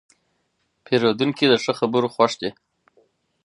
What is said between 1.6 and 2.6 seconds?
ښه خبرو خوښ دی.